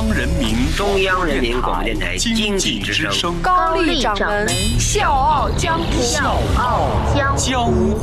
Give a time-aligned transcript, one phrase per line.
[0.00, 7.98] 央人民中央人民广播电台经济之声高丽掌门笑傲江湖，笑傲江江湖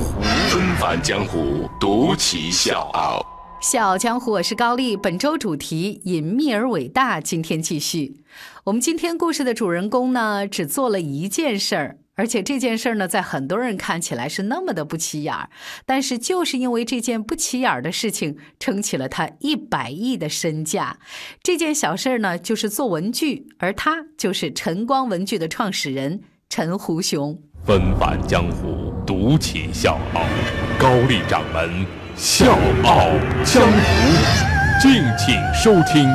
[0.47, 3.25] 纷繁江湖，独骑笑傲。
[3.59, 4.95] 笑傲江湖，我是高丽。
[4.95, 8.21] 本周主题隐秘而伟大，今天继续。
[8.65, 11.97] 我们今天故事的主人公呢，只做了一件事儿。
[12.17, 15.49] 而且这件事儿呢，在很多人看起来是那么的不起眼儿，
[15.85, 20.97] 但是就是因为这件不起眼儿的事情，撑起了他一百亿的身价。
[21.43, 27.39] 这件小事儿呢，就是做文具，而他就是晨光文具的创始人陈胡雄。
[27.65, 30.23] 纷繁江湖，独起笑傲，
[30.79, 33.11] 高丽掌门笑傲
[33.43, 36.09] 江湖，敬请收听。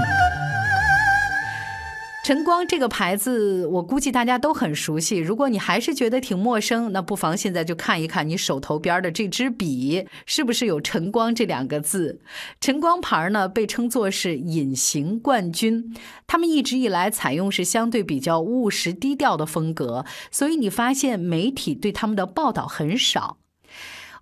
[2.22, 5.16] 晨光这个牌子，我估计大家都很熟悉。
[5.16, 12.20] 如果你还是觉得挺陌生，那不妨现在就看一看你手头边的这支笔，是不是有“晨光”这两个字？
[12.60, 15.96] 晨光牌呢，被称作是隐形冠军。
[16.28, 23.38] 他们一直以来采用是相对比较务实低调的风格，所以你发现媒体对他们的报道很少。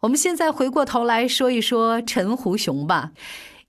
[0.01, 3.13] 我们现在回过头来说一说陈胡雄吧。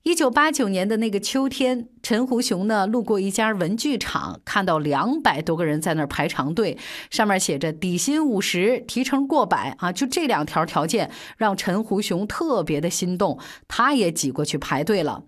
[0.03, 6.77] 一九八九年的那个秋天，陈胡雄呢路过一家文具厂，看到两百多个人在那儿排长队，
[7.11, 9.91] 上面写着底薪五十，提成过百啊！
[9.91, 15.23] 就这两条条件，让陈胡雄特别的心动，他也挤过去排队了。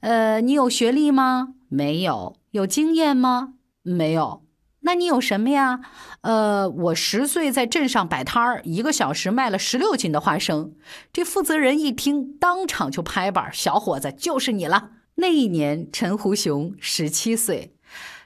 [0.00, 1.54] 呃，你有学历吗？
[1.68, 2.36] 没有。
[2.50, 3.54] 有经验吗？
[3.82, 4.43] 没有。
[4.84, 5.80] 那你有什么呀？
[6.20, 10.72] 呃，我十岁在镇上摆摊儿，一个小时卖了十六斤的花生。
[11.12, 17.72] 这负责人一听，当场就拍板：“小伙子，就是你了。”那一年，陈胡雄十七岁。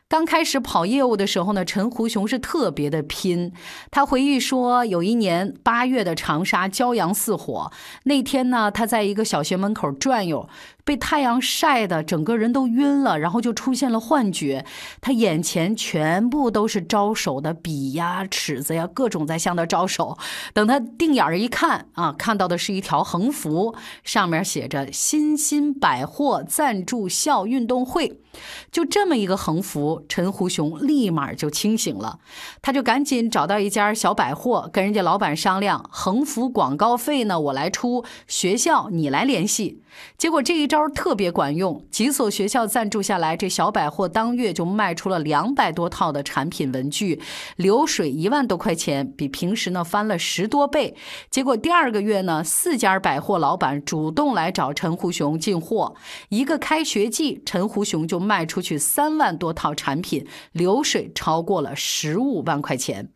[0.09, 3.53] 刚开始跑业务的时候呢，陈胡雄是特别的拼。
[3.91, 7.71] 他回忆说，有一年八月的长沙骄阳似火，
[8.05, 10.49] 那天呢，他在一个小学门口转悠。
[10.89, 14.65] 被太阳晒的整个人都晕了，然后就出现了幻觉。
[15.03, 20.17] 他眼前全部都是招手的笔呀、尺子呀，各种在向他招手。
[20.55, 28.23] 等他定眼儿一看啊，看到的是一条横幅，上面写着“新新百货赞助校运动会”。
[28.71, 32.21] 就这么一个横幅，陈胡雄立马就清醒了。
[32.63, 39.83] 他就赶紧找到一家小百货，跟人家老板商量，横幅广告费呢我来出，学校你来联系。
[40.17, 47.19] 结果这一招特别管用，几所学校赞助下来，这小百货当月就卖出了两百多套的产品文具，
[47.57, 50.95] 流水一万多块钱，比平时呢翻了十多倍。
[51.31, 55.95] 结果第二个月呢，四家百货老板主动来找陈胡雄进货，
[56.29, 63.09] 一个开学季，陈胡雄就卖出去三万多套产品，流水超过了十五万块钱。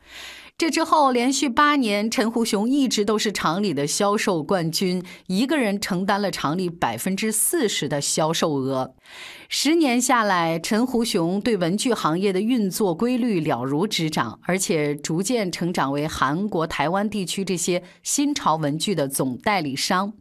[0.62, 8.94] 这之后，连续八年，陈胡雄一直都是厂里的销售冠军，一个人承担了厂里百分之四十的销售额。
[9.48, 20.12] 十年下来，陈胡雄对文具行业的运作规律了如指掌，而且逐渐成长为韩国、台湾地区这些新潮文具的总代理商。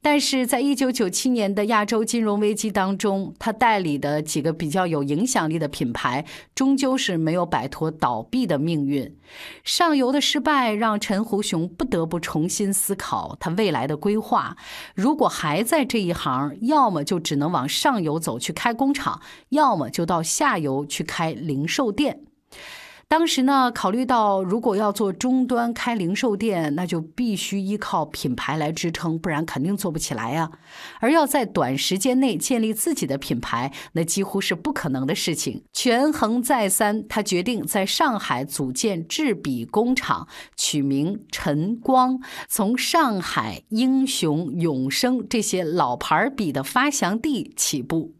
[0.00, 6.24] 但是在一九九七年的亚洲金融危机当中，他代理的几个比较有影响力的品牌，
[6.54, 9.14] 终究是没有摆脱倒闭的命运。
[9.62, 14.56] 上上游的失败让陈胡雄不得不重新思考他未来的规划。
[14.94, 18.72] 如果还在这一行，要么就只能往上游走去开。
[18.72, 22.20] 工厂，要么就到下游去开零售店。
[23.10, 30.52] 当时呢，考虑到如果要做终端开零售店，那就必须依靠品牌来支撑，不然肯定做不起来呀。
[31.00, 35.64] 而要在短时间内建立自己的品牌，那几乎是不可能的事情。
[35.72, 48.14] 权衡再三，他决定在上海组建制笔工厂，取名晨光，从上海、英雄、永生这些老牌笔的发祥地起步。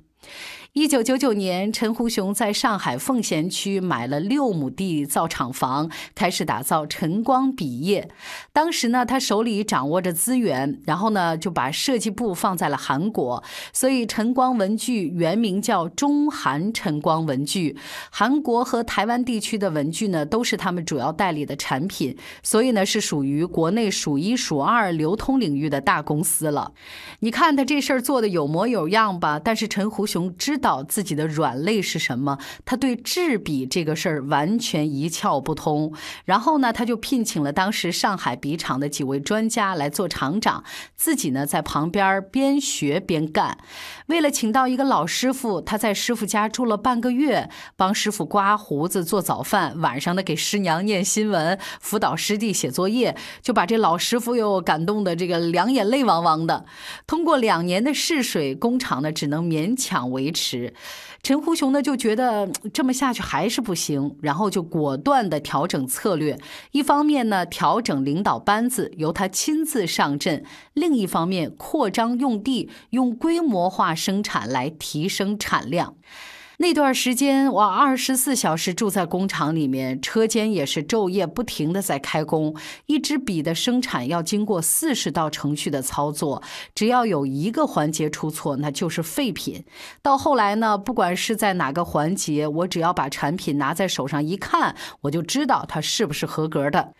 [0.72, 8.08] 一九九九年，陈胡雄在上海奉贤区买了六亩地造厂房，开始打造晨光笔业。
[8.53, 13.42] 当时呢，他手里掌握着资源，然后呢，就把设计部放在了韩国，
[13.72, 17.77] 所以晨光文具原名叫中韩晨光文具。
[18.12, 26.71] 韩国和台湾地区的文具呢，都是他们主要代理的产品，所以呢，是属于国内数一数二流通领域的大公司了。
[27.18, 29.41] 你看他这事儿做的有模有样吧？
[29.42, 30.59] 但是陈胡雄知。
[30.60, 35.92] 道自己的软肋是什么，他对制笔这个事儿完全一窍不通。
[36.24, 40.62] 然后呢，他就聘请了当时上海笔厂的几位专家来做厂长，
[40.95, 43.59] 自己呢在旁边边学边干。
[44.07, 56.66] 为了请到一个老师傅，他在师傅家住了半个月，帮师傅刮胡子、做早饭，晚上呢给师娘念新闻，辅导师弟写作业，就把这老师傅又感动的这个两眼泪汪汪的。
[57.06, 60.49] 通过两年的试水，工厂呢只能勉强维持。
[60.50, 60.74] 时，
[61.22, 66.36] 陈胡雄呢就觉得这么下去还是不行，然后就果断的调整策略。
[66.72, 70.42] 一方面呢，调整领导班子，由他亲自上阵；
[70.74, 75.94] 另一方面，扩张用地，用规模化生产来提升产量。
[76.60, 82.54] 那段时间，我二十四小时住在工厂里面，车间也是昼夜不停的在开工。
[82.84, 86.42] 一支笔的生产要经过四十道程序的操作，
[86.74, 89.65] 只要有一个环节出错，那就是废品。
[90.03, 96.92] 到后来呢，不管是在哪个环节，我只要把产品拿在手上一看，我就知道它是不是合格的。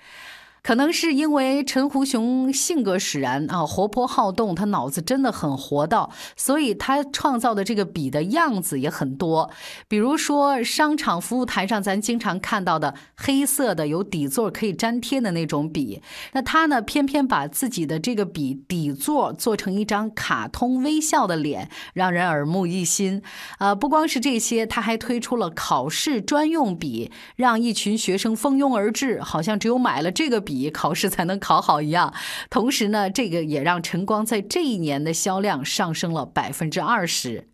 [0.63, 9.51] 可能是因为陈胡雄性格使然啊，活泼好动，他脑子真的很活道，所以他创造的这个笔的样子也很多。
[9.89, 16.03] 比如说商场服务台上咱经常看到的黑色的有底座可以粘贴的那种笔，
[16.33, 23.23] 那他呢偏偏把自己的这个笔底座做成一张卡通微笑的脸，让人耳目一新。
[23.57, 30.50] 啊，不光是这些，他还推出了考试专用笔，让一群学生蜂拥而至，好像只有买了这个。
[30.51, 32.13] 比考试才能考好一样，
[32.51, 37.47] 同时呢，这个也让晨光在这一年的销量上升了百分之二十。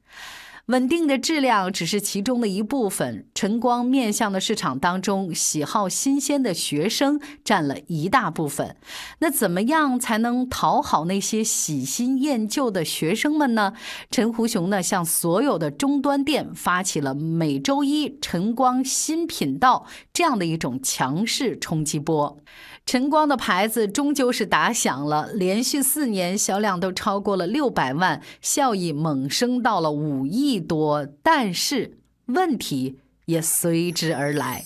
[0.67, 8.75] 稳定的质量只是其中的一部分，晨光面向的市场当中，喜好新鲜的学生占了一大部分。
[9.21, 13.75] 那怎么样才能讨好那些喜新厌旧的学生们呢？
[14.11, 22.39] 陈胡雄呢，向所有的终端店发起了每周一晨光新品到这样的一种强势冲击波。
[22.87, 31.07] 晨光的牌子终究是打响了，连续四年销量都超过了六百万，效益猛升到了五亿多。
[31.23, 31.99] 但是
[32.29, 34.65] 问题也随之而来。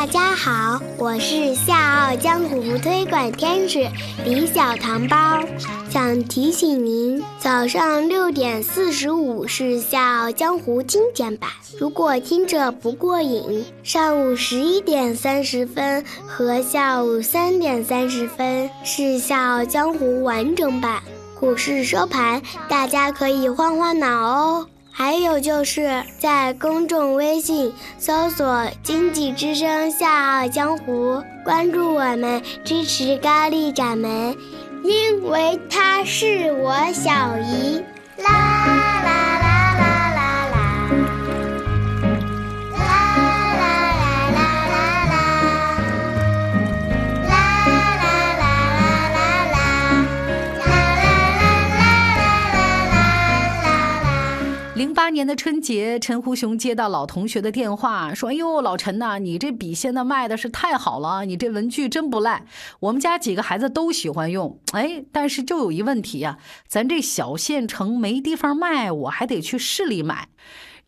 [0.00, 3.86] 大家好，我是笑傲江湖推广天使
[4.24, 5.38] 李小糖包，
[5.90, 21.02] 想提醒您，早上六点四十五是笑傲江湖精简版，如果听着不过瘾，上午十一点三十分和下午三点三十分是笑傲江湖完整版。
[21.38, 24.66] 股市收盘，大家可以换换脑哦。
[25.00, 34.36] 还有就是在公众微信搜索“经济之声笑傲江湖”，关注我们，支持高丽掌门，
[34.84, 37.82] 因为她是我小姨。
[38.22, 39.29] 啦啦。
[55.20, 62.46] 年的春节，陈胡雄接到老同学的电话，说：“哎呦，老陈呐，你这笔现在卖的是太好了，你这文具真不赖，
[62.80, 64.58] 我们家几个孩子都喜欢用。
[64.72, 70.28] 哎，但是就有一问题呀，咱这小县城没地方卖，我还得去市里买。”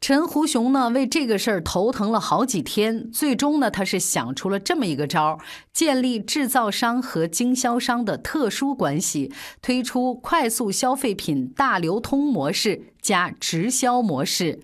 [0.02, 5.38] 陈胡雄呢，为这个事儿头疼了好几天，最终呢，他是想出了这么一个招儿：
[5.72, 9.32] 建立制造商和经销商的特殊关系，
[9.62, 14.58] 推出快速消费品大流通模式加直销模式。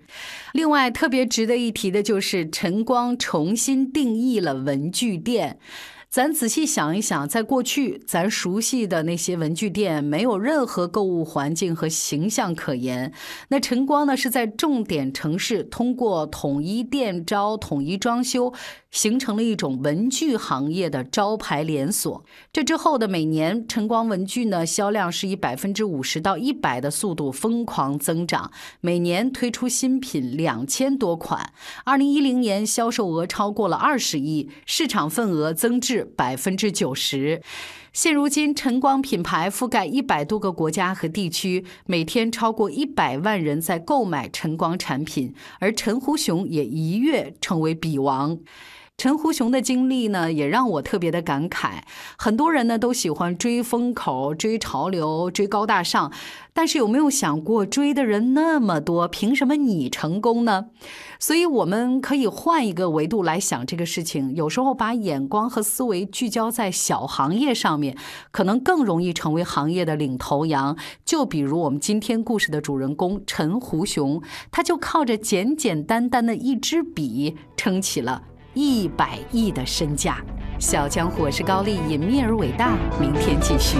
[0.51, 5.57] 另外，特别值得一提的就是陈光重新定义了文具店。
[6.09, 13.13] 咱仔细想一想，在过去，咱熟悉的那些文具店没有任何购物环境和形象可言。
[13.49, 18.51] 那晨光呢，是在重点城市通过统一店招、统一装修。
[18.91, 22.25] 形成了一种文具行业的招牌连锁。
[22.51, 28.51] 这之后的每年，晨光文具呢销量是以百分之五十到一百的速度疯狂增长，
[28.81, 31.53] 每年推出新品两千多款。
[31.85, 37.41] 二零一零年销售额超过了二十亿，市场份额增至百分之九十。
[37.91, 48.37] 现如今，晨光品牌覆盖一百多个国家和地区，每天超过一百万人在购买晨光产品，而陈胡雄也一跃成为笔王。
[48.99, 51.83] 陈胡雄的经历呢，也让我特别的感慨。
[52.17, 56.11] 很多人呢都喜欢追风口、追潮流、追高大上，
[56.51, 60.65] 但是有没有想过，追的人那么多，凭什么你成功呢？
[61.17, 64.35] 所以我们可以换一个维度来想这个事情。
[64.35, 67.97] 有时候把眼光和思维聚焦在小行业上面，
[68.31, 70.75] 可能更容易成为行业的领头羊。
[71.05, 78.23] 就比如我们今天故事的主人公陈胡雄，他就靠着简简单单的一支笔，撑起了。
[78.53, 80.17] 一百亿的身价，
[80.59, 82.73] 小江湖是高丽，隐秘而伟大。
[82.99, 83.77] 明天继续。